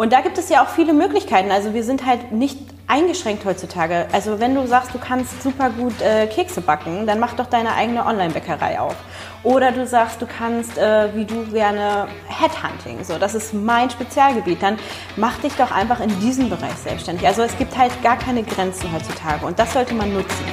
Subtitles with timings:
[0.00, 1.50] Und da gibt es ja auch viele Möglichkeiten.
[1.50, 2.56] Also wir sind halt nicht
[2.86, 4.06] eingeschränkt heutzutage.
[4.12, 7.74] Also wenn du sagst, du kannst super gut äh, Kekse backen, dann mach doch deine
[7.74, 8.96] eigene Online-Bäckerei auf.
[9.42, 14.62] Oder du sagst, du kannst, äh, wie du gerne Headhunting, so, das ist mein Spezialgebiet,
[14.62, 14.78] dann
[15.16, 17.26] mach dich doch einfach in diesem Bereich selbstständig.
[17.26, 20.46] Also es gibt halt gar keine Grenzen heutzutage und das sollte man nutzen.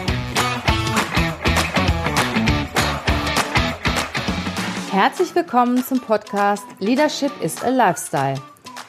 [4.91, 8.35] Herzlich willkommen zum Podcast Leadership is a Lifestyle.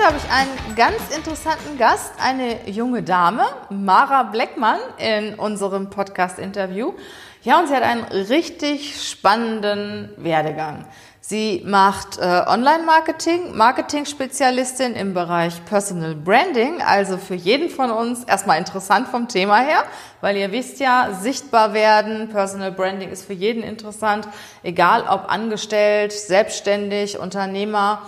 [0.00, 6.94] Heute habe ich einen ganz interessanten Gast, eine junge Dame, Mara Bleckmann, in unserem Podcast-Interview.
[7.42, 10.86] Ja, und sie hat einen richtig spannenden Werdegang.
[11.20, 18.56] Sie macht äh, Online-Marketing, Marketing-Spezialistin im Bereich Personal Branding, also für jeden von uns erstmal
[18.56, 19.84] interessant vom Thema her,
[20.22, 24.26] weil ihr wisst ja, sichtbar werden, Personal Branding ist für jeden interessant,
[24.62, 28.00] egal ob angestellt, selbstständig, Unternehmer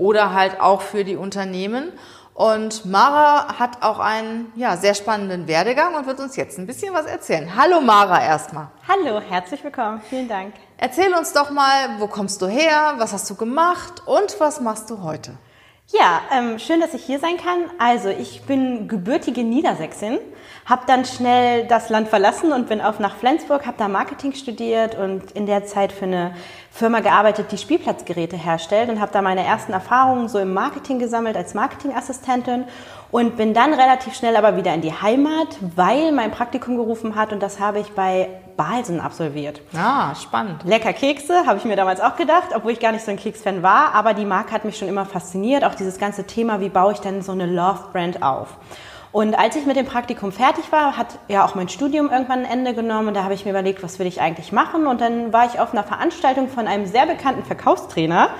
[0.00, 1.92] oder halt auch für die Unternehmen.
[2.32, 6.94] Und Mara hat auch einen ja, sehr spannenden Werdegang und wird uns jetzt ein bisschen
[6.94, 7.54] was erzählen.
[7.54, 8.68] Hallo Mara erstmal.
[8.88, 10.00] Hallo, herzlich willkommen.
[10.08, 10.54] Vielen Dank.
[10.78, 14.88] Erzähl uns doch mal, wo kommst du her, was hast du gemacht und was machst
[14.88, 15.32] du heute?
[15.92, 17.68] Ja, ähm, schön, dass ich hier sein kann.
[17.78, 20.20] Also ich bin gebürtige Niedersächsin,
[20.64, 24.94] habe dann schnell das Land verlassen und bin auf nach Flensburg, habe da Marketing studiert
[24.94, 26.36] und in der Zeit für eine
[26.70, 31.36] Firma gearbeitet, die Spielplatzgeräte herstellt und habe da meine ersten Erfahrungen so im Marketing gesammelt
[31.36, 32.66] als Marketingassistentin
[33.10, 37.32] und bin dann relativ schnell aber wieder in die Heimat, weil mein Praktikum gerufen hat
[37.32, 39.60] und das habe ich bei Balsen absolviert.
[39.74, 40.64] Ah, spannend.
[40.64, 43.62] Lecker Kekse, habe ich mir damals auch gedacht, obwohl ich gar nicht so ein Keksfan
[43.62, 46.92] war, aber die Marke hat mich schon immer fasziniert, auch dieses ganze Thema, wie baue
[46.92, 48.48] ich denn so eine Love-Brand auf.
[49.12, 52.50] Und als ich mit dem Praktikum fertig war, hat ja auch mein Studium irgendwann ein
[52.50, 55.32] Ende genommen und da habe ich mir überlegt, was will ich eigentlich machen und dann
[55.32, 58.30] war ich auf einer Veranstaltung von einem sehr bekannten Verkaufstrainer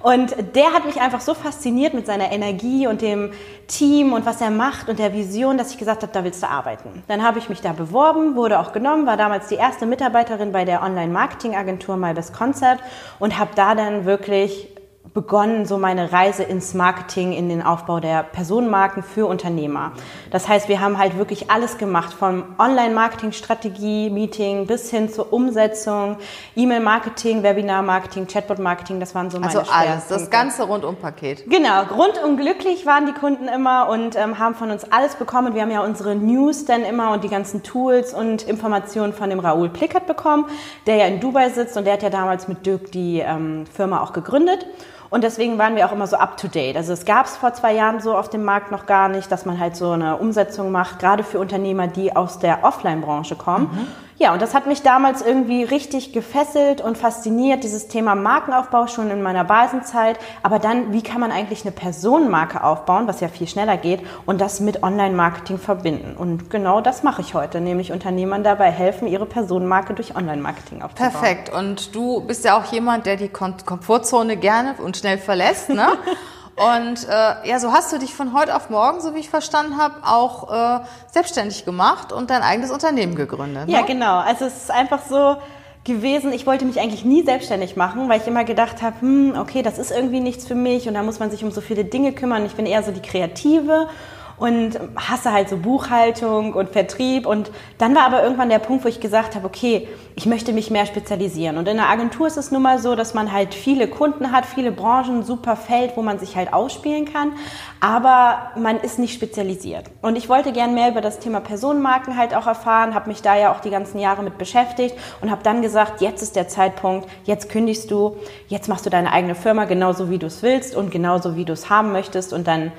[0.00, 3.32] und der hat mich einfach so fasziniert mit seiner Energie und dem
[3.66, 6.48] Team und was er macht und der Vision, dass ich gesagt habe, da willst du
[6.48, 7.02] arbeiten.
[7.08, 10.64] Dann habe ich mich da beworben, wurde auch genommen, war damals die erste Mitarbeiterin bei
[10.64, 12.82] der Online-Marketing-Agentur MyBest Concept
[13.18, 14.68] und habe da dann wirklich
[15.14, 19.92] begonnen, so meine Reise ins Marketing, in den Aufbau der Personenmarken für Unternehmer.
[20.30, 26.16] Das heißt, wir haben halt wirklich alles gemacht, vom Online-Marketing-Strategie, Meeting bis hin zur Umsetzung,
[26.54, 31.48] E-Mail-Marketing, Webinar-Marketing, Chatbot-Marketing, das waren so meine Also alles, das ganze Rundum-Paket.
[31.48, 35.54] Genau, rundum glücklich waren die Kunden immer und ähm, haben von uns alles bekommen.
[35.54, 39.40] Wir haben ja unsere News dann immer und die ganzen Tools und Informationen von dem
[39.40, 40.46] Raoul Plickert bekommen,
[40.86, 44.02] der ja in Dubai sitzt und der hat ja damals mit Dirk die ähm, Firma
[44.02, 44.66] auch gegründet.
[45.10, 46.76] Und deswegen waren wir auch immer so up to date.
[46.76, 49.44] Also es gab es vor zwei Jahren so auf dem Markt noch gar nicht, dass
[49.44, 53.70] man halt so eine Umsetzung macht, gerade für Unternehmer, die aus der Offline-Branche kommen.
[53.72, 54.05] Mhm.
[54.18, 59.10] Ja, und das hat mich damals irgendwie richtig gefesselt und fasziniert, dieses Thema Markenaufbau schon
[59.10, 60.18] in meiner Basenzeit.
[60.42, 64.40] Aber dann, wie kann man eigentlich eine Personenmarke aufbauen, was ja viel schneller geht, und
[64.40, 66.16] das mit Online-Marketing verbinden?
[66.16, 71.12] Und genau das mache ich heute, nämlich Unternehmern dabei helfen, ihre Personenmarke durch Online-Marketing aufzubauen.
[71.12, 71.52] Perfekt.
[71.52, 75.88] Und du bist ja auch jemand, der die Komfortzone gerne und schnell verlässt, ne?
[76.56, 79.76] Und äh, ja, so hast du dich von heute auf morgen, so wie ich verstanden
[79.76, 83.66] habe, auch äh, selbstständig gemacht und dein eigenes Unternehmen gegründet.
[83.66, 83.72] Ne?
[83.72, 84.18] Ja, genau.
[84.18, 85.36] Also es ist einfach so
[85.84, 89.62] gewesen, ich wollte mich eigentlich nie selbstständig machen, weil ich immer gedacht habe, hm, okay,
[89.62, 92.12] das ist irgendwie nichts für mich und da muss man sich um so viele Dinge
[92.12, 92.44] kümmern.
[92.46, 93.88] Ich bin eher so die Kreative
[94.38, 97.26] und hasse halt so Buchhaltung und Vertrieb.
[97.26, 100.70] Und dann war aber irgendwann der Punkt, wo ich gesagt habe, okay, ich möchte mich
[100.70, 101.56] mehr spezialisieren.
[101.56, 104.44] Und in der Agentur ist es nun mal so, dass man halt viele Kunden hat,
[104.44, 107.32] viele Branchen, super Feld, wo man sich halt ausspielen kann.
[107.80, 109.84] Aber man ist nicht spezialisiert.
[110.02, 113.36] Und ich wollte gern mehr über das Thema Personenmarken halt auch erfahren, habe mich da
[113.36, 117.08] ja auch die ganzen Jahre mit beschäftigt und habe dann gesagt, jetzt ist der Zeitpunkt,
[117.24, 118.16] jetzt kündigst du,
[118.48, 121.52] jetzt machst du deine eigene Firma genauso wie du es willst und genauso wie du
[121.52, 122.72] es haben möchtest und dann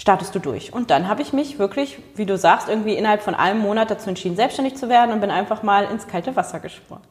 [0.00, 0.72] startest du durch.
[0.72, 4.08] Und dann habe ich mich wirklich, wie du sagst, irgendwie innerhalb von einem Monat dazu
[4.08, 7.02] entschieden, selbstständig zu werden und bin einfach mal ins kalte Wasser gesprungen.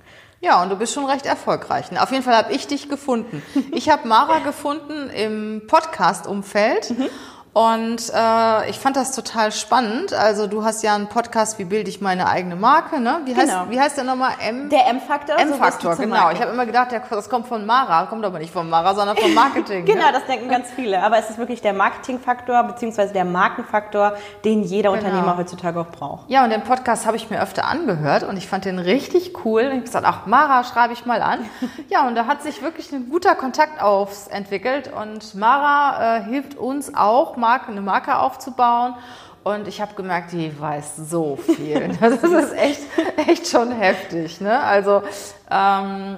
[0.42, 1.86] Ja, und du bist schon recht erfolgreich.
[2.00, 3.44] Auf jeden Fall habe ich dich gefunden.
[3.74, 6.98] Ich habe Mara gefunden im Podcast-Umfeld.
[6.98, 7.10] Mhm.
[7.52, 10.14] Und äh, ich fand das total spannend.
[10.14, 13.22] Also du hast ja einen Podcast, wie bilde ich meine eigene Marke, ne?
[13.26, 13.66] Wie heißt, Genau.
[13.70, 14.34] wie heißt der nochmal?
[14.48, 15.36] M Der M-Faktor.
[15.40, 16.30] so M-Faktor, zur genau.
[16.32, 18.06] Ich habe immer gedacht, der, das kommt von Mara.
[18.06, 19.86] Kommt aber nicht von Mara, sondern vom Marketing.
[19.90, 20.12] Genau, ne?
[20.14, 21.02] das denken ganz viele.
[21.02, 24.14] Aber es ist wirklich der Marketingfaktor beziehungsweise der Markenfaktor,
[24.46, 25.04] den jeder Genau.
[25.06, 26.30] Unternehmer heutzutage auch braucht.
[26.30, 29.62] Ja, und den Podcast habe ich mir öfter angehört und ich fand den richtig cool.
[29.64, 31.40] Und ich habe gesagt, ach, Mara schreibe ich mal an.
[31.90, 36.56] Ja, und da hat sich wirklich ein guter Kontakt aufs entwickelt und Mara äh, hilft
[36.56, 38.96] uns auch, Marke, eine Marke aufzubauen.
[39.44, 41.98] Und ich habe gemerkt, die weiß so viel.
[42.02, 42.82] Das ist echt,
[43.28, 44.42] echt schon heftig.
[44.42, 44.60] Ne?
[44.60, 45.02] Also
[45.50, 46.18] ähm,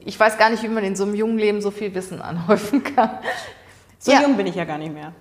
[0.00, 2.84] ich weiß gar nicht, wie man in so einem jungen Leben so viel Wissen anhäufen
[2.84, 3.10] kann.
[3.98, 4.20] So Ja.
[4.20, 5.12] jung bin ich ja gar nicht mehr.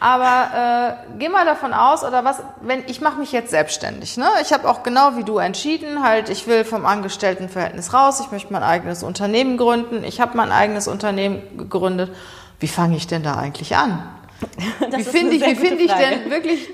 [0.00, 4.16] Aber äh, geh mal davon aus, oder was, wenn ich mache mich jetzt selbstständig.
[4.16, 4.26] Ne?
[4.42, 8.52] Ich habe auch genau wie du entschieden, halt, ich will vom Angestelltenverhältnis raus, ich möchte
[8.52, 10.04] mein eigenes Unternehmen gründen.
[10.04, 12.14] Ich habe mein eigenes Unternehmen gegründet.
[12.60, 14.02] Wie fange ich denn da eigentlich an?
[14.90, 16.68] Wie finde ich, wie finde ich denn wirklich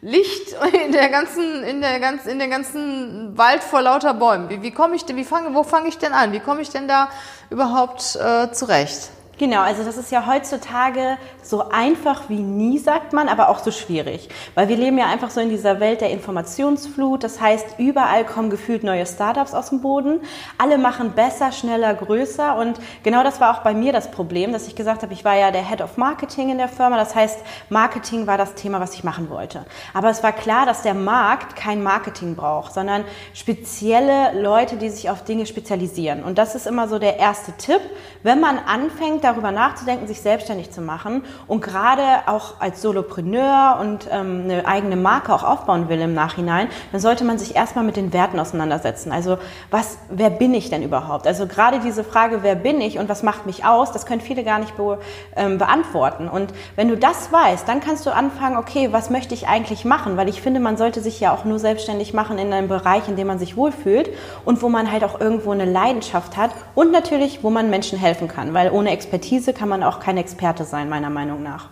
[0.00, 4.48] Licht in der ganzen, in der ganzen, in der ganzen Wald vor lauter Bäumen?
[4.48, 6.32] Wie, wie komme ich denn, wie fange, wo fange ich denn an?
[6.32, 7.08] Wie komme ich denn da
[7.50, 9.10] überhaupt äh, zurecht?
[9.38, 13.70] Genau, also das ist ja heutzutage so einfach wie nie, sagt man, aber auch so
[13.70, 14.28] schwierig.
[14.54, 17.24] Weil wir leben ja einfach so in dieser Welt der Informationsflut.
[17.24, 20.20] Das heißt, überall kommen gefühlt neue Startups aus dem Boden.
[20.58, 22.56] Alle machen besser, schneller, größer.
[22.56, 25.34] Und genau das war auch bei mir das Problem, dass ich gesagt habe, ich war
[25.34, 26.96] ja der Head of Marketing in der Firma.
[26.96, 27.40] Das heißt,
[27.70, 29.64] Marketing war das Thema, was ich machen wollte.
[29.94, 35.08] Aber es war klar, dass der Markt kein Marketing braucht, sondern spezielle Leute, die sich
[35.08, 36.22] auf Dinge spezialisieren.
[36.22, 37.80] Und das ist immer so der erste Tipp,
[38.22, 44.08] wenn man anfängt, darüber nachzudenken, sich selbstständig zu machen und gerade auch als Solopreneur und
[44.10, 47.96] ähm, eine eigene Marke auch aufbauen will im Nachhinein, dann sollte man sich erstmal mit
[47.96, 49.12] den Werten auseinandersetzen.
[49.12, 49.38] Also
[49.70, 51.26] was, wer bin ich denn überhaupt?
[51.26, 54.44] Also gerade diese Frage, wer bin ich und was macht mich aus, das können viele
[54.44, 54.98] gar nicht be
[55.36, 56.28] ähm, beantworten.
[56.28, 60.16] Und wenn du das weißt, dann kannst du anfangen, okay, was möchte ich eigentlich machen?
[60.16, 63.16] Weil ich finde, man sollte sich ja auch nur selbstständig machen in einem Bereich, in
[63.16, 64.10] dem man sich wohlfühlt
[64.44, 68.28] und wo man halt auch irgendwo eine Leidenschaft hat und natürlich, wo man Menschen helfen
[68.28, 69.11] kann, weil ohne Expertise
[69.52, 71.68] kann man auch kein Experte sein, meiner Meinung nach.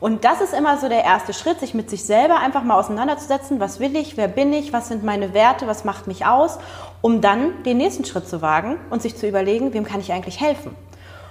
[0.00, 3.60] Und das ist immer so der erste Schritt, sich mit sich selber einfach mal auseinanderzusetzen.
[3.60, 4.16] Was will ich?
[4.16, 4.72] Wer bin ich?
[4.72, 5.66] Was sind meine Werte?
[5.66, 6.58] Was macht mich aus?
[7.02, 10.40] Um dann den nächsten Schritt zu wagen und sich zu überlegen, wem kann ich eigentlich
[10.40, 10.74] helfen?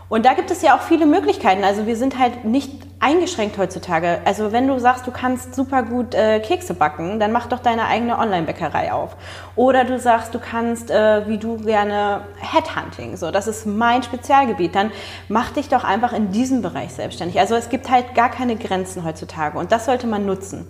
[0.10, 1.64] Und da gibt es ja auch viele Möglichkeiten.
[1.64, 4.20] Also wir sind halt nicht eingeschränkt heutzutage.
[4.26, 7.86] Also wenn du sagst, du kannst super gut äh, Kekse backen, dann mach doch deine
[7.86, 9.16] eigene Online-Bäckerei auf.
[9.56, 14.76] Oder du sagst, du kannst, äh, wie du gerne Headhunting, so das ist mein Spezialgebiet,
[14.76, 14.92] dann
[15.30, 17.40] mach dich doch einfach in diesem Bereich selbstständig.
[17.40, 20.68] Also es gibt halt gar keine Grenzen heutzutage und das sollte man nutzen.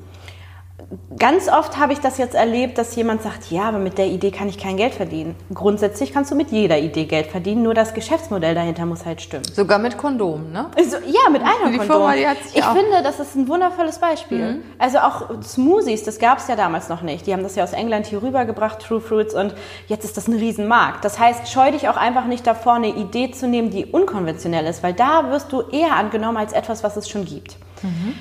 [1.17, 4.31] Ganz oft habe ich das jetzt erlebt, dass jemand sagt, ja, aber mit der Idee
[4.31, 5.35] kann ich kein Geld verdienen.
[5.53, 9.43] Grundsätzlich kannst du mit jeder Idee Geld verdienen, nur das Geschäftsmodell dahinter muss halt stimmen.
[9.53, 10.67] Sogar mit Kondomen, ne?
[10.77, 11.97] Also, ja, mit einer Die Kondom.
[11.97, 14.61] Firma, die hat sich ich auch- finde, das ist ein wundervolles Beispiel.
[14.77, 17.27] Also auch Smoothies, das gab es ja damals noch nicht.
[17.27, 19.53] Die haben das ja aus England hier rübergebracht, True Fruits, und
[19.87, 21.03] jetzt ist das ein Riesenmarkt.
[21.03, 24.81] Das heißt, scheu dich auch einfach nicht davor, eine Idee zu nehmen, die unkonventionell ist,
[24.83, 27.57] weil da wirst du eher angenommen als etwas, was es schon gibt.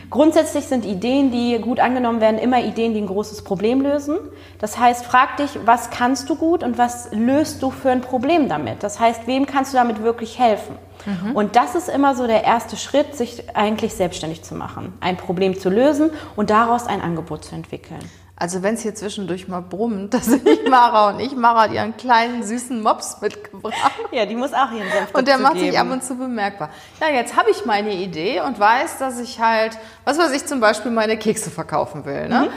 [0.08, 4.16] Grundsätzlich sind Ideen, die gut angenommen werden, immer Ideen, die ein großes Problem lösen.
[4.58, 8.48] Das heißt, frag dich, was kannst du gut und was löst du für ein Problem
[8.48, 8.82] damit?
[8.82, 10.76] Das heißt, wem kannst du damit wirklich helfen?
[11.34, 15.58] Und das ist immer so der erste Schritt, sich eigentlich selbstständig zu machen, ein Problem
[15.58, 18.00] zu lösen und daraus ein Angebot zu entwickeln.
[18.40, 21.34] Also wenn es hier zwischendurch mal brummt, das sind nicht Mara und ich.
[21.34, 23.74] Mara hat ihren kleinen süßen Mops mitgebracht.
[24.12, 25.76] Ja, die muss auch ihren Senf Und der macht sich geben.
[25.76, 26.70] ab und zu bemerkbar.
[27.00, 30.60] Ja, jetzt habe ich meine Idee und weiß, dass ich halt, was weiß ich, zum
[30.60, 32.28] Beispiel meine Kekse verkaufen will.
[32.28, 32.48] Ne?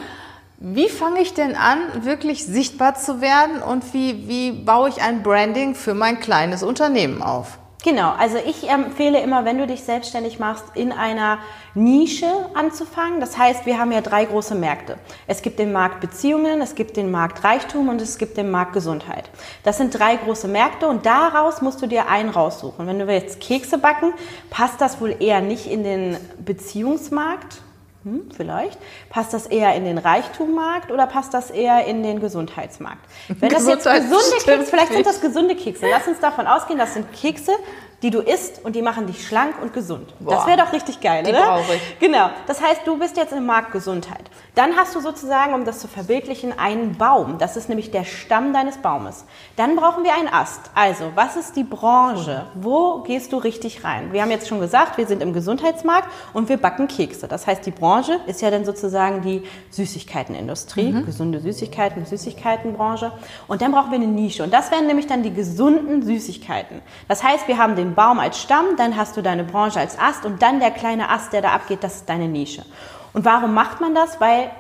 [0.59, 5.23] Wie fange ich denn an, wirklich sichtbar zu werden und wie, wie baue ich ein
[5.23, 7.57] Branding für mein kleines Unternehmen auf?
[7.83, 11.39] Genau, also ich empfehle immer, wenn du dich selbstständig machst, in einer
[11.73, 13.19] Nische anzufangen.
[13.19, 15.00] Das heißt, wir haben ja drei große Märkte.
[15.25, 18.73] Es gibt den Markt Beziehungen, es gibt den Markt Reichtum und es gibt den Markt
[18.73, 19.31] Gesundheit.
[19.63, 22.85] Das sind drei große Märkte und daraus musst du dir einen raussuchen.
[22.85, 24.13] Wenn du jetzt Kekse backen,
[24.51, 27.61] passt das wohl eher nicht in den Beziehungsmarkt.
[28.03, 28.79] Hm, vielleicht.
[29.10, 33.01] Passt das eher in den Reichtummarkt oder passt das eher in den Gesundheitsmarkt?
[33.27, 35.86] Wenn das jetzt gesunde Kekse, vielleicht sind das gesunde Kekse.
[35.89, 37.51] Lass uns davon ausgehen, das sind Kekse,
[38.01, 40.15] die du isst und die machen dich schlank und gesund.
[40.22, 40.48] Das Boah.
[40.48, 41.43] wäre doch richtig geil, Die oder?
[41.46, 42.00] brauche ich.
[42.00, 42.31] Genau.
[42.48, 44.24] Das heißt, du bist jetzt im Markt Gesundheit.
[44.55, 47.38] Dann hast du sozusagen, um das zu verbildlichen, einen Baum.
[47.38, 49.25] Das ist nämlich der Stamm deines Baumes.
[49.55, 50.72] Dann brauchen wir einen Ast.
[50.74, 52.48] Also, was ist die Branche?
[52.55, 54.12] Wo gehst du richtig rein?
[54.12, 57.27] Wir haben jetzt schon gesagt, wir sind im Gesundheitsmarkt und wir backen Kekse.
[57.27, 57.90] Das heißt, die Branche
[58.25, 61.05] ist ja dann sozusagen die Süßigkeitenindustrie, Mhm.
[61.05, 63.12] gesunde Süßigkeiten, Süßigkeitenbranche.
[63.48, 64.43] Und dann brauchen wir eine Nische.
[64.43, 66.81] Und das wären nämlich dann die gesunden Süßigkeiten.
[67.07, 69.98] Das heißt, wir haben den den Baum als Stamm, dann hast du deine Branche als
[70.00, 72.63] Ast und dann der kleine Ast, der da abgeht, das ist deine Nische.
[73.12, 74.21] Und warum macht man das?
[74.21, 74.51] Weil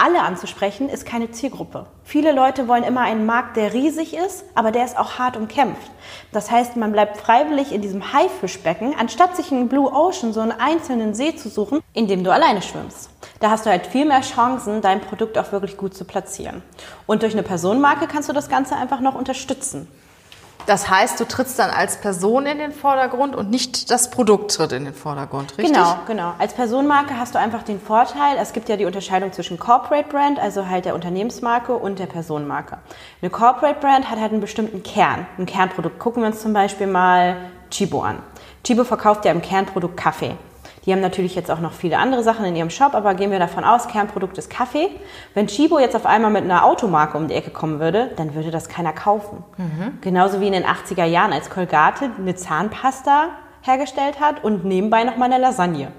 [0.00, 1.86] alle anzusprechen, ist keine Zielgruppe.
[2.04, 5.90] Viele Leute wollen immer einen Markt, der riesig ist, aber der ist auch hart umkämpft.
[6.32, 10.52] Das heißt, man bleibt freiwillig in diesem Haifischbecken, anstatt sich in Blue Ocean so einen
[10.52, 13.10] einzelnen See zu suchen, in dem du alleine schwimmst.
[13.40, 16.62] Da hast du halt viel mehr Chancen, dein Produkt auch wirklich gut zu platzieren.
[17.06, 19.86] Und durch eine Personenmarke kannst du das Ganze einfach noch unterstützen.
[20.66, 24.72] Das heißt, du trittst dann als Person in den Vordergrund und nicht das Produkt tritt
[24.72, 25.74] in den Vordergrund, richtig?
[25.74, 26.34] Genau, genau.
[26.38, 30.38] Als Personenmarke hast du einfach den Vorteil, es gibt ja die Unterscheidung zwischen Corporate Brand,
[30.38, 32.78] also halt der Unternehmensmarke und der Personenmarke.
[33.20, 35.98] Eine Corporate Brand hat halt einen bestimmten Kern, ein Kernprodukt.
[35.98, 37.36] Gucken wir uns zum Beispiel mal
[37.70, 38.18] Chibo an.
[38.64, 40.36] Chibo verkauft ja im Kernprodukt Kaffee.
[40.86, 43.38] Die haben natürlich jetzt auch noch viele andere Sachen in ihrem Shop, aber gehen wir
[43.38, 44.88] davon aus, Kernprodukt ist Kaffee.
[45.34, 48.50] Wenn Chibo jetzt auf einmal mit einer Automarke um die Ecke kommen würde, dann würde
[48.50, 49.44] das keiner kaufen.
[49.58, 49.98] Mhm.
[50.00, 53.28] Genauso wie in den 80er Jahren, als Colgate eine Zahnpasta
[53.62, 55.92] hergestellt hat und nebenbei noch mal eine Lasagne.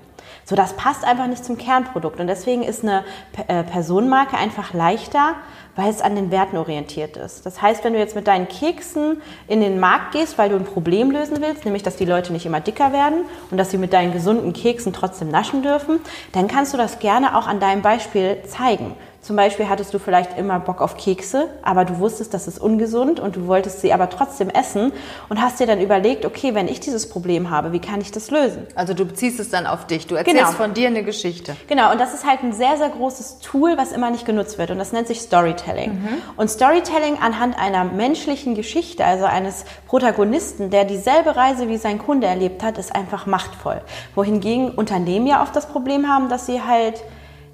[0.43, 2.19] So, das passt einfach nicht zum Kernprodukt.
[2.19, 3.03] Und deswegen ist eine
[3.47, 5.35] äh, Personenmarke einfach leichter,
[5.75, 7.45] weil es an den Werten orientiert ist.
[7.45, 10.65] Das heißt, wenn du jetzt mit deinen Keksen in den Markt gehst, weil du ein
[10.65, 13.93] Problem lösen willst, nämlich dass die Leute nicht immer dicker werden und dass sie mit
[13.93, 15.99] deinen gesunden Keksen trotzdem naschen dürfen,
[16.33, 18.95] dann kannst du das gerne auch an deinem Beispiel zeigen.
[19.21, 23.19] Zum Beispiel hattest du vielleicht immer Bock auf Kekse, aber du wusstest, das ist ungesund
[23.19, 24.91] und du wolltest sie aber trotzdem essen
[25.29, 28.31] und hast dir dann überlegt, okay, wenn ich dieses Problem habe, wie kann ich das
[28.31, 28.65] lösen?
[28.73, 30.51] Also du beziehst es dann auf dich, du erzählst genau.
[30.51, 31.55] von dir eine Geschichte.
[31.67, 34.71] Genau, und das ist halt ein sehr, sehr großes Tool, was immer nicht genutzt wird
[34.71, 35.91] und das nennt sich Storytelling.
[35.91, 36.07] Mhm.
[36.35, 42.25] Und Storytelling anhand einer menschlichen Geschichte, also eines Protagonisten, der dieselbe Reise wie sein Kunde
[42.25, 43.81] erlebt hat, ist einfach machtvoll.
[44.15, 47.03] Wohingegen Unternehmen ja oft das Problem haben, dass sie halt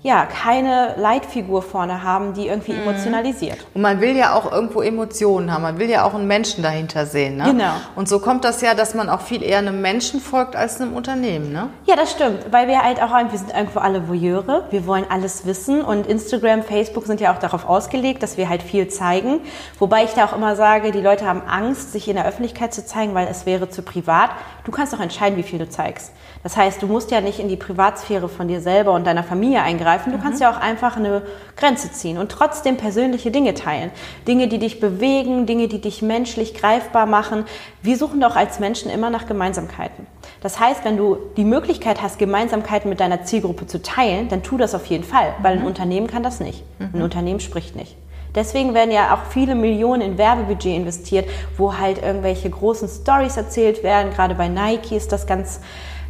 [0.03, 2.83] ja, keine Leitfigur vorne haben, die irgendwie mhm.
[2.83, 3.57] emotionalisiert.
[3.73, 7.05] Und man will ja auch irgendwo Emotionen haben, man will ja auch einen Menschen dahinter
[7.05, 7.37] sehen.
[7.37, 7.45] Ne?
[7.45, 7.73] Genau.
[7.95, 10.93] Und so kommt das ja, dass man auch viel eher einem Menschen folgt als einem
[10.93, 11.51] Unternehmen.
[11.51, 11.69] Ne?
[11.85, 15.45] Ja, das stimmt, weil wir halt auch, wir sind irgendwo alle Voyeure, wir wollen alles
[15.45, 19.41] wissen und Instagram, Facebook sind ja auch darauf ausgelegt, dass wir halt viel zeigen.
[19.79, 22.85] Wobei ich da auch immer sage, die Leute haben Angst, sich in der Öffentlichkeit zu
[22.85, 24.29] zeigen, weil es wäre zu privat.
[24.67, 26.11] Du kannst doch entscheiden, wie viel du zeigst.
[26.43, 29.61] Das heißt, du musst ja nicht in die Privatsphäre von dir selber und deiner Familie
[29.61, 30.11] eingreifen.
[30.11, 30.21] Du mhm.
[30.21, 31.21] kannst ja auch einfach eine
[31.55, 33.91] Grenze ziehen und trotzdem persönliche Dinge teilen.
[34.27, 37.45] Dinge, die dich bewegen, Dinge, die dich menschlich greifbar machen.
[37.81, 40.05] Wir suchen doch als Menschen immer nach Gemeinsamkeiten.
[40.41, 44.57] Das heißt, wenn du die Möglichkeit hast, Gemeinsamkeiten mit deiner Zielgruppe zu teilen, dann tu
[44.57, 45.67] das auf jeden Fall, weil ein mhm.
[45.67, 46.65] Unternehmen kann das nicht.
[46.79, 47.03] Ein mhm.
[47.03, 47.95] Unternehmen spricht nicht.
[48.37, 51.27] Deswegen werden ja auch viele Millionen in Werbebudget investiert,
[51.57, 54.13] wo halt irgendwelche großen Stories erzählt werden.
[54.13, 55.59] Gerade bei Nike ist das ganz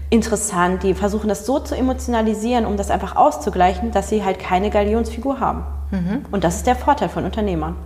[0.10, 0.84] interessant.
[0.84, 5.40] Die versuchen das so zu emotionalisieren, um das einfach auszugleichen, dass sie halt keine Galionsfigur
[5.40, 5.64] haben.
[5.92, 6.26] Mhm.
[6.30, 7.78] Und das ist der Vorteil von Unternehmern.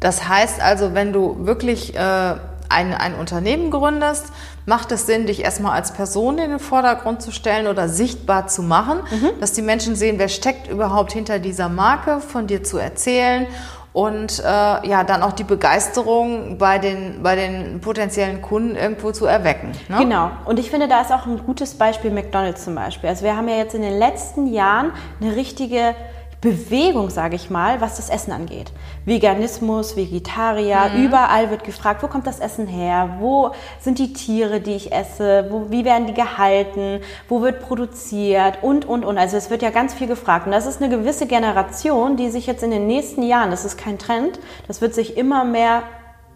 [0.00, 2.36] Das heißt also, wenn du wirklich äh,
[2.70, 4.26] ein, ein Unternehmen gründest,
[4.66, 8.62] macht es Sinn, dich erstmal als Person in den Vordergrund zu stellen oder sichtbar zu
[8.62, 9.40] machen, mhm.
[9.40, 13.46] dass die Menschen sehen, wer steckt überhaupt hinter dieser Marke, von dir zu erzählen
[13.92, 19.26] und äh, ja, dann auch die Begeisterung bei den, bei den potenziellen Kunden irgendwo zu
[19.26, 19.72] erwecken.
[19.88, 19.98] Ne?
[19.98, 20.30] Genau.
[20.44, 23.08] Und ich finde, da ist auch ein gutes Beispiel McDonald's zum Beispiel.
[23.08, 25.96] Also wir haben ja jetzt in den letzten Jahren eine richtige
[26.40, 28.72] Bewegung, sage ich mal, was das Essen angeht.
[29.04, 31.04] Veganismus, Vegetarier, mhm.
[31.04, 33.16] überall wird gefragt, wo kommt das Essen her?
[33.18, 35.48] Wo sind die Tiere, die ich esse?
[35.50, 37.00] Wo, wie werden die gehalten?
[37.28, 38.58] Wo wird produziert?
[38.62, 39.18] Und, und, und.
[39.18, 40.46] Also es wird ja ganz viel gefragt.
[40.46, 43.76] Und das ist eine gewisse Generation, die sich jetzt in den nächsten Jahren, das ist
[43.76, 45.82] kein Trend, das wird sich immer mehr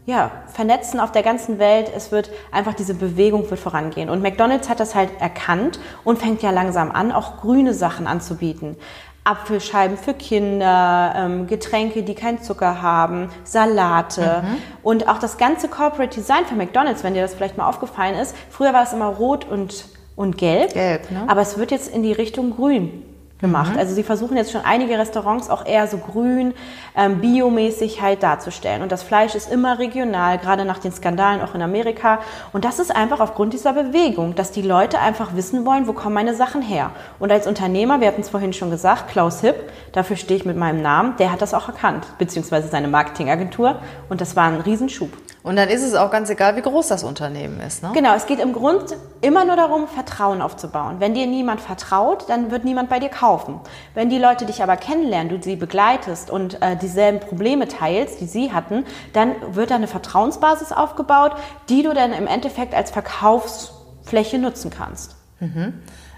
[0.06, 1.90] ja, vernetzen auf der ganzen Welt.
[1.96, 4.11] Es wird einfach diese Bewegung wird vorangehen.
[4.11, 8.76] Und McDonald's hat das halt erkannt und fängt ja langsam an, auch grüne Sachen anzubieten.
[9.25, 14.57] Apfelscheiben für Kinder, ähm, Getränke, die keinen Zucker haben, Salate mhm.
[14.83, 18.37] und auch das ganze Corporate Design für McDonald's, wenn dir das vielleicht mal aufgefallen ist.
[18.50, 21.25] Früher war es immer rot und, und gelb, gelb ne?
[21.26, 23.02] aber es wird jetzt in die Richtung grün
[23.40, 23.72] gemacht.
[23.72, 23.78] Mhm.
[23.78, 26.54] Also sie versuchen jetzt schon einige Restaurants auch eher so grün,
[26.96, 28.82] ähm, biomäßig halt darzustellen.
[28.82, 32.20] Und das Fleisch ist immer regional, gerade nach den Skandalen auch in Amerika.
[32.52, 36.14] Und das ist einfach aufgrund dieser Bewegung, dass die Leute einfach wissen wollen, wo kommen
[36.14, 36.90] meine Sachen her.
[37.18, 39.56] Und als Unternehmer, wir hatten es vorhin schon gesagt, Klaus Hipp,
[39.92, 43.76] dafür stehe ich mit meinem Namen, der hat das auch erkannt, beziehungsweise seine Marketingagentur.
[44.08, 45.10] Und das war ein Riesenschub.
[45.44, 47.82] Und dann ist es auch ganz egal, wie groß das Unternehmen ist.
[47.82, 47.90] Ne?
[47.92, 51.00] Genau, es geht im Grund immer nur darum, Vertrauen aufzubauen.
[51.00, 53.60] Wenn dir niemand vertraut, dann wird niemand bei dir kaufen.
[53.92, 58.26] Wenn die Leute dich aber kennenlernen, du sie begleitest und äh, dieselben Probleme teilst, die
[58.26, 61.32] sie hatten, dann wird da eine Vertrauensbasis aufgebaut,
[61.68, 65.14] die du dann im Endeffekt als Verkaufsfläche nutzen kannst.
[65.40, 65.74] Mhm.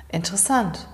[0.08, 0.86] Interessant.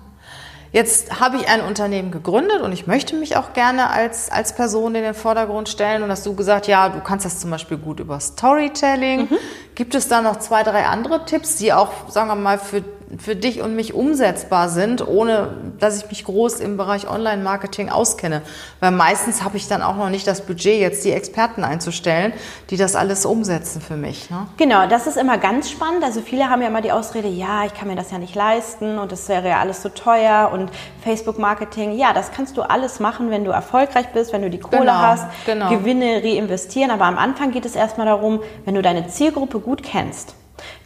[0.72, 4.94] Jetzt habe ich ein Unternehmen gegründet und ich möchte mich auch gerne als, als Person
[4.94, 6.02] in den Vordergrund stellen.
[6.02, 9.28] Und hast du gesagt, ja, du kannst das zum Beispiel gut über Storytelling.
[9.30, 9.38] Mhm.
[9.74, 12.82] Gibt es da noch zwei, drei andere Tipps, die auch, sagen wir mal, für
[13.18, 18.42] für dich und mich umsetzbar sind, ohne dass ich mich groß im Bereich Online-Marketing auskenne.
[18.80, 22.32] Weil meistens habe ich dann auch noch nicht das Budget, jetzt die Experten einzustellen,
[22.70, 24.30] die das alles umsetzen für mich.
[24.30, 24.46] Ne?
[24.56, 26.04] Genau, das ist immer ganz spannend.
[26.04, 28.98] Also viele haben ja immer die Ausrede, ja, ich kann mir das ja nicht leisten
[28.98, 30.70] und das wäre ja alles so teuer und
[31.04, 34.80] Facebook-Marketing, ja, das kannst du alles machen, wenn du erfolgreich bist, wenn du die Kohle
[34.80, 35.68] genau, hast, genau.
[35.68, 36.90] Gewinne reinvestieren.
[36.90, 40.34] Aber am Anfang geht es erstmal darum, wenn du deine Zielgruppe gut kennst,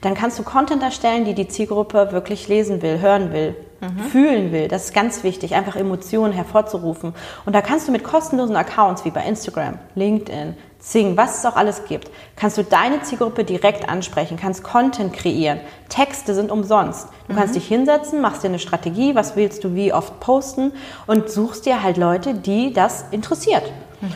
[0.00, 3.98] dann kannst du Content erstellen, die die Zielgruppe wirklich lesen will, hören will, mhm.
[4.10, 4.68] fühlen will.
[4.68, 7.14] Das ist ganz wichtig, einfach Emotionen hervorzurufen.
[7.44, 10.54] Und da kannst du mit kostenlosen Accounts wie bei Instagram, LinkedIn,
[10.86, 15.58] Zing, was es auch alles gibt, kannst du deine Zielgruppe direkt ansprechen, kannst Content kreieren.
[15.88, 17.08] Texte sind umsonst.
[17.26, 17.38] Du mhm.
[17.38, 20.72] kannst dich hinsetzen, machst dir eine Strategie, was willst du wie oft posten
[21.08, 23.64] und suchst dir halt Leute, die das interessiert.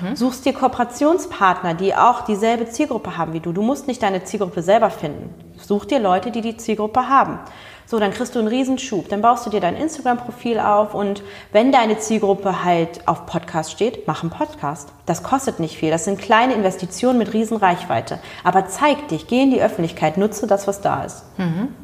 [0.02, 0.16] Mhm.
[0.16, 3.52] Suchst dir Kooperationspartner, die auch dieselbe Zielgruppe haben wie du.
[3.52, 5.34] Du musst nicht deine Zielgruppe selber finden.
[5.58, 7.38] Such dir Leute, die die Zielgruppe haben.
[7.86, 9.08] So, dann kriegst du einen Riesenschub.
[9.08, 14.06] Dann baust du dir dein Instagram-Profil auf und wenn deine Zielgruppe halt auf Podcast steht,
[14.06, 14.90] mach einen Podcast.
[15.06, 15.90] Das kostet nicht viel.
[15.90, 18.20] Das sind kleine Investitionen mit Riesenreichweite.
[18.44, 21.24] Aber zeig dich, geh in die Öffentlichkeit, nutze das, was da ist.
[21.36, 21.74] Mhm.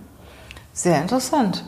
[0.72, 1.64] Sehr interessant.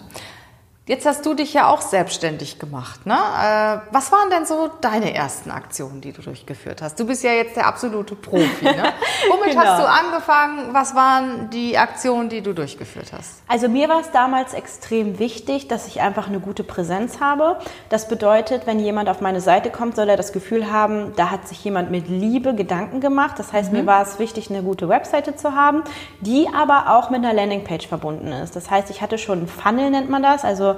[0.88, 3.04] Jetzt hast du dich ja auch selbstständig gemacht.
[3.04, 3.12] Ne?
[3.12, 6.98] Äh, was waren denn so deine ersten Aktionen, die du durchgeführt hast?
[6.98, 8.64] Du bist ja jetzt der absolute Profi.
[8.64, 8.84] Ne?
[9.30, 9.64] Womit genau.
[9.64, 10.72] hast du angefangen?
[10.72, 13.42] Was waren die Aktionen, die du durchgeführt hast?
[13.48, 17.58] Also mir war es damals extrem wichtig, dass ich einfach eine gute Präsenz habe.
[17.90, 21.46] Das bedeutet, wenn jemand auf meine Seite kommt, soll er das Gefühl haben, da hat
[21.48, 23.38] sich jemand mit Liebe Gedanken gemacht.
[23.38, 23.80] Das heißt, mhm.
[23.80, 25.82] mir war es wichtig, eine gute Webseite zu haben,
[26.22, 28.56] die aber auch mit einer Landingpage verbunden ist.
[28.56, 30.46] Das heißt, ich hatte schon einen Funnel, nennt man das.
[30.46, 30.77] Also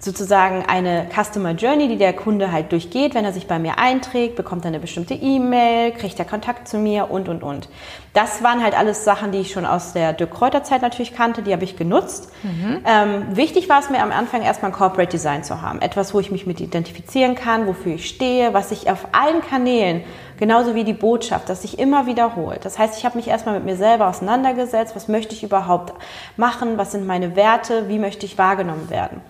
[0.00, 3.14] sozusagen eine Customer Journey, die der Kunde halt durchgeht.
[3.14, 6.78] Wenn er sich bei mir einträgt, bekommt er eine bestimmte E-Mail, kriegt er Kontakt zu
[6.78, 7.68] mir und, und, und.
[8.14, 11.42] Das waren halt alles Sachen, die ich schon aus der Dirk Kräuter Zeit natürlich kannte,
[11.42, 12.32] die habe ich genutzt.
[12.42, 12.80] Mhm.
[12.86, 15.82] Ähm, wichtig war es mir am Anfang erstmal ein Corporate Design zu haben.
[15.82, 20.02] Etwas, wo ich mich mit identifizieren kann, wofür ich stehe, was ich auf allen Kanälen
[20.38, 22.64] genauso wie die Botschaft, dass sich immer wiederholt.
[22.64, 25.92] Das heißt, ich habe mich erstmal mit mir selber auseinandergesetzt, was möchte ich überhaupt
[26.38, 29.20] machen, was sind meine Werte, wie möchte ich wahrgenommen werden.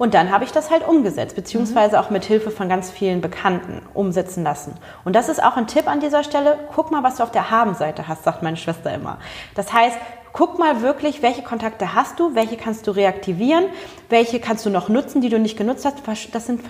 [0.00, 3.82] Und dann habe ich das halt umgesetzt, beziehungsweise auch mit Hilfe von ganz vielen Bekannten
[3.92, 4.72] umsetzen lassen.
[5.04, 6.58] Und das ist auch ein Tipp an dieser Stelle.
[6.74, 9.18] Guck mal, was du auf der Habenseite hast, sagt meine Schwester immer.
[9.54, 9.98] Das heißt,
[10.32, 13.66] guck mal wirklich, welche Kontakte hast du, welche kannst du reaktivieren,
[14.08, 15.96] welche kannst du noch nutzen, die du nicht genutzt hast.
[16.32, 16.62] Das sind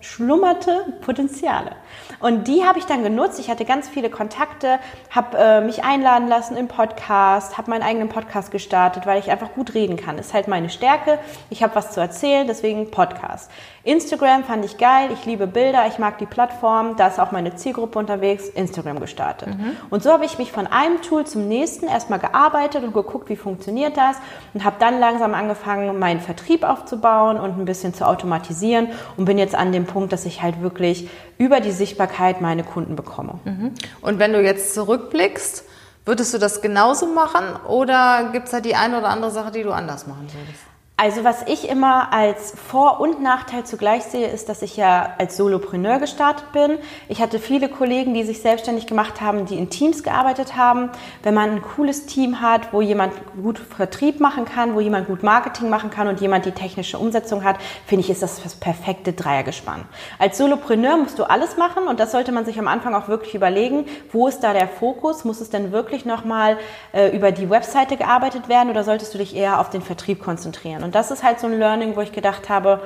[0.00, 1.72] verschlummerte Potenziale.
[2.20, 3.38] Und die habe ich dann genutzt.
[3.38, 4.78] Ich hatte ganz viele Kontakte,
[5.10, 9.52] habe äh, mich einladen lassen im Podcast, habe meinen eigenen Podcast gestartet, weil ich einfach
[9.52, 10.18] gut reden kann.
[10.18, 11.18] Ist halt meine Stärke.
[11.50, 13.50] Ich habe was zu erzählen, deswegen Podcast.
[13.82, 15.08] Instagram fand ich geil.
[15.14, 15.86] Ich liebe Bilder.
[15.88, 16.96] Ich mag die Plattform.
[16.96, 18.48] Da ist auch meine Zielgruppe unterwegs.
[18.48, 19.48] Instagram gestartet.
[19.48, 19.76] Mhm.
[19.88, 23.36] Und so habe ich mich von einem Tool zum nächsten erstmal gearbeitet und geguckt, wie
[23.36, 24.16] funktioniert das
[24.52, 29.38] und habe dann langsam angefangen, meinen Vertrieb aufzubauen und ein bisschen zu automatisieren und bin
[29.38, 33.40] jetzt an dem Punkt, dass ich halt wirklich über die Sichtbarkeit meine Kunden bekomme.
[33.44, 33.72] Mhm.
[34.02, 35.64] Und wenn du jetzt zurückblickst,
[36.04, 39.62] würdest du das genauso machen oder gibt es da die eine oder andere Sache, die
[39.62, 40.69] du anders machen würdest?
[41.02, 45.38] Also was ich immer als Vor- und Nachteil zugleich sehe, ist, dass ich ja als
[45.38, 46.76] Solopreneur gestartet bin.
[47.08, 50.90] Ich hatte viele Kollegen, die sich selbstständig gemacht haben, die in Teams gearbeitet haben.
[51.22, 55.22] Wenn man ein cooles Team hat, wo jemand gut Vertrieb machen kann, wo jemand gut
[55.22, 59.14] Marketing machen kann und jemand die technische Umsetzung hat, finde ich, ist das das perfekte
[59.14, 59.86] Dreiergespann.
[60.18, 63.34] Als Solopreneur musst du alles machen und das sollte man sich am Anfang auch wirklich
[63.34, 65.24] überlegen, wo ist da der Fokus?
[65.24, 66.58] Muss es denn wirklich nochmal
[66.92, 70.89] äh, über die Webseite gearbeitet werden oder solltest du dich eher auf den Vertrieb konzentrieren?
[70.89, 72.80] Und das ist halt so ein Learning, wo ich gedacht habe,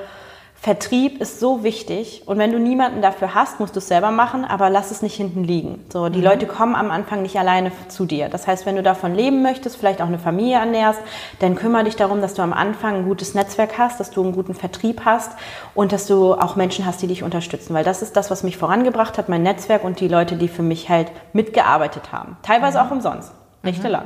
[0.65, 4.45] Vertrieb ist so wichtig und wenn du niemanden dafür hast, musst du es selber machen,
[4.45, 5.85] aber lass es nicht hinten liegen.
[5.93, 6.23] So, die mhm.
[6.23, 8.29] Leute kommen am Anfang nicht alleine zu dir.
[8.29, 10.99] Das heißt, wenn du davon leben möchtest, vielleicht auch eine Familie ernährst,
[11.37, 14.31] dann kümmere dich darum, dass du am Anfang ein gutes Netzwerk hast, dass du einen
[14.31, 15.33] guten Vertrieb hast
[15.75, 18.57] und dass du auch Menschen hast, die dich unterstützen, weil das ist das, was mich
[18.57, 22.37] vorangebracht hat, mein Netzwerk und die Leute, die für mich halt mitgearbeitet haben.
[22.41, 22.87] Teilweise mhm.
[22.87, 23.89] auch umsonst, nicht mhm.
[23.89, 24.05] lang.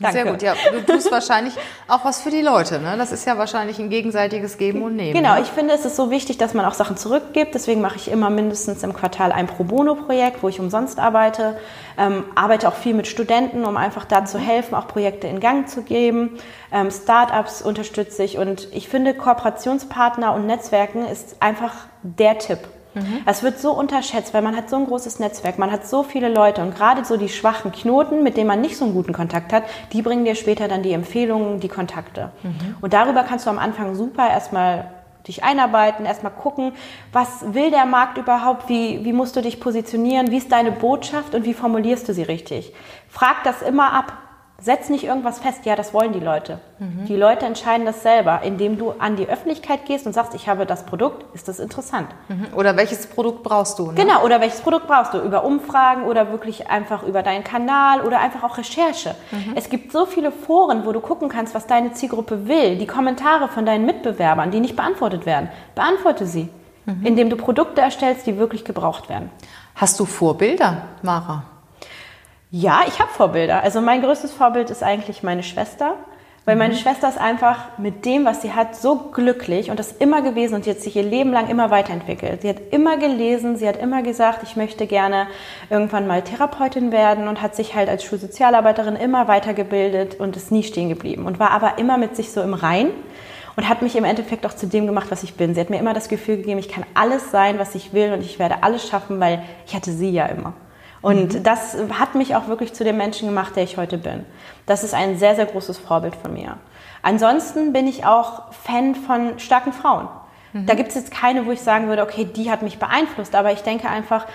[0.00, 0.22] Danke.
[0.22, 0.54] Sehr gut, ja.
[0.72, 1.54] Du tust wahrscheinlich
[1.86, 2.78] auch was für die Leute.
[2.78, 2.96] Ne?
[2.96, 5.12] Das ist ja wahrscheinlich ein gegenseitiges Geben und Nehmen.
[5.12, 5.42] Genau, ne?
[5.42, 7.54] ich finde, es ist so wichtig, dass man auch Sachen zurückgibt.
[7.54, 11.58] Deswegen mache ich immer mindestens im Quartal ein Pro Bono-Projekt, wo ich umsonst arbeite.
[11.98, 15.68] Ähm, arbeite auch viel mit Studenten, um einfach da zu helfen, auch Projekte in Gang
[15.68, 16.38] zu geben.
[16.72, 18.38] Ähm, Startups unterstütze ich.
[18.38, 22.60] Und ich finde, Kooperationspartner und Netzwerken ist einfach der Tipp.
[22.94, 23.22] Mhm.
[23.26, 26.28] Es wird so unterschätzt, weil man hat so ein großes Netzwerk, man hat so viele
[26.28, 29.52] Leute und gerade so die schwachen Knoten, mit denen man nicht so einen guten Kontakt
[29.52, 32.30] hat, die bringen dir später dann die Empfehlungen, die Kontakte.
[32.42, 32.76] Mhm.
[32.80, 34.90] Und darüber kannst du am Anfang super erstmal
[35.26, 36.72] dich einarbeiten, erstmal gucken,
[37.12, 41.34] was will der Markt überhaupt, wie, wie musst du dich positionieren, wie ist deine Botschaft
[41.34, 42.72] und wie formulierst du sie richtig.
[43.08, 44.12] Frag das immer ab.
[44.60, 46.58] Setz nicht irgendwas fest, ja, das wollen die Leute.
[46.78, 47.06] Mhm.
[47.06, 50.66] Die Leute entscheiden das selber, indem du an die Öffentlichkeit gehst und sagst, ich habe
[50.66, 52.08] das Produkt, ist das interessant.
[52.28, 52.48] Mhm.
[52.54, 53.86] Oder welches Produkt brauchst du?
[53.86, 53.94] Ne?
[53.94, 55.18] Genau, oder welches Produkt brauchst du?
[55.18, 59.14] Über Umfragen oder wirklich einfach über deinen Kanal oder einfach auch Recherche.
[59.30, 59.54] Mhm.
[59.54, 62.76] Es gibt so viele Foren, wo du gucken kannst, was deine Zielgruppe will.
[62.76, 66.48] Die Kommentare von deinen Mitbewerbern, die nicht beantwortet werden, beantworte sie,
[66.84, 67.06] mhm.
[67.06, 69.30] indem du Produkte erstellst, die wirklich gebraucht werden.
[69.74, 71.44] Hast du Vorbilder, Mara?
[72.50, 73.62] Ja, ich habe Vorbilder.
[73.62, 75.94] Also mein größtes Vorbild ist eigentlich meine Schwester.
[76.46, 76.78] Weil meine mhm.
[76.78, 80.66] Schwester ist einfach mit dem, was sie hat, so glücklich und das immer gewesen und
[80.66, 82.42] jetzt sich ihr Leben lang immer weiterentwickelt.
[82.42, 85.26] Sie hat immer gelesen, sie hat immer gesagt, ich möchte gerne
[85.68, 90.62] irgendwann mal Therapeutin werden und hat sich halt als Schulsozialarbeiterin immer weitergebildet und ist nie
[90.62, 92.88] stehen geblieben und war aber immer mit sich so im Rein
[93.56, 95.54] und hat mich im Endeffekt auch zu dem gemacht, was ich bin.
[95.54, 98.22] Sie hat mir immer das Gefühl gegeben, ich kann alles sein, was ich will und
[98.22, 100.54] ich werde alles schaffen, weil ich hatte sie ja immer.
[101.02, 101.42] Und mhm.
[101.42, 104.24] das hat mich auch wirklich zu dem Menschen gemacht, der ich heute bin.
[104.66, 106.58] Das ist ein sehr, sehr großes Vorbild von mir.
[107.02, 110.08] Ansonsten bin ich auch Fan von starken Frauen.
[110.52, 110.66] Mhm.
[110.66, 113.34] Da gibt es jetzt keine, wo ich sagen würde, okay, die hat mich beeinflusst.
[113.34, 114.26] Aber ich denke einfach,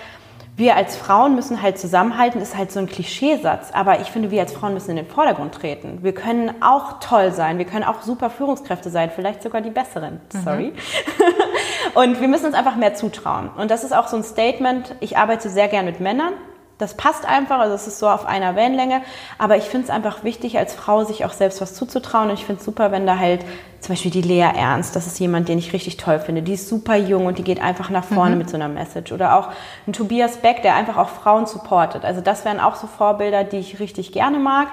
[0.56, 3.70] wir als Frauen müssen halt zusammenhalten, ist halt so ein Klischeesatz.
[3.72, 5.98] Aber ich finde, wir als Frauen müssen in den Vordergrund treten.
[6.02, 10.20] Wir können auch toll sein, wir können auch super Führungskräfte sein, vielleicht sogar die besseren.
[10.32, 10.38] Mhm.
[10.40, 10.72] Sorry.
[10.72, 11.94] Mhm.
[11.94, 13.50] Und wir müssen uns einfach mehr zutrauen.
[13.56, 14.94] Und das ist auch so ein Statement.
[15.00, 16.32] Ich arbeite sehr gern mit Männern.
[16.78, 19.00] Das passt einfach, also es ist so auf einer Wellenlänge.
[19.38, 22.28] Aber ich finde es einfach wichtig, als Frau sich auch selbst was zuzutrauen.
[22.28, 23.44] Und ich finde es super, wenn da halt
[23.80, 26.42] zum Beispiel die Lea Ernst, das ist jemand, den ich richtig toll finde.
[26.42, 28.38] Die ist super jung und die geht einfach nach vorne mhm.
[28.38, 29.12] mit so einer Message.
[29.12, 29.48] Oder auch
[29.86, 32.04] ein Tobias Beck, der einfach auch Frauen supportet.
[32.04, 34.68] Also das wären auch so Vorbilder, die ich richtig gerne mag.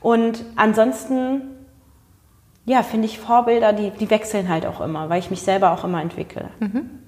[0.00, 1.42] Und ansonsten,
[2.64, 5.84] ja, finde ich Vorbilder, die, die wechseln halt auch immer, weil ich mich selber auch
[5.84, 6.48] immer entwickle.
[6.60, 7.01] Mhm.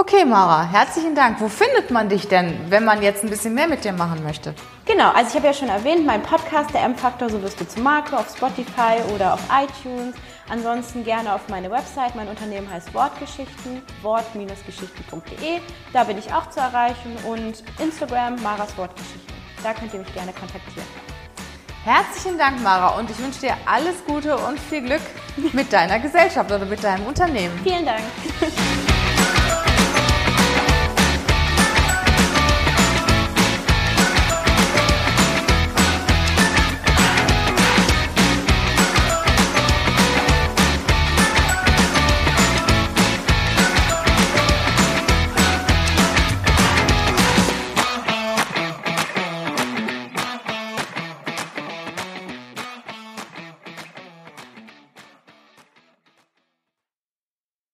[0.00, 1.40] Okay, Mara, herzlichen Dank.
[1.40, 4.54] Wo findet man dich denn, wenn man jetzt ein bisschen mehr mit dir machen möchte?
[4.86, 7.80] Genau, also ich habe ja schon erwähnt, mein Podcast, der M-Faktor, so wirst du zu
[7.80, 10.14] Marke, auf Spotify oder auf iTunes.
[10.48, 12.14] Ansonsten gerne auf meine Website.
[12.14, 15.58] Mein Unternehmen heißt Wortgeschichten, wort-geschichten.de.
[15.92, 19.34] Da bin ich auch zu erreichen und Instagram, Maras Wortgeschichten.
[19.64, 20.86] Da könnt ihr mich gerne kontaktieren.
[21.82, 25.02] Herzlichen Dank, Mara, und ich wünsche dir alles Gute und viel Glück
[25.52, 27.58] mit deiner Gesellschaft oder mit deinem Unternehmen.
[27.64, 28.04] Vielen Dank.